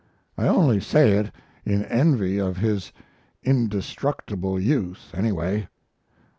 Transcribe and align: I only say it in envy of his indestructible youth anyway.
I 0.35 0.47
only 0.47 0.79
say 0.79 1.11
it 1.11 1.31
in 1.63 1.85
envy 1.85 2.39
of 2.39 2.57
his 2.57 2.91
indestructible 3.43 4.59
youth 4.59 5.11
anyway. 5.13 5.67